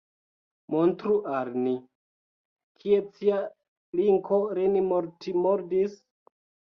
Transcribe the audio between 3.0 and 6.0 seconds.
cia linko lin mortmordis?!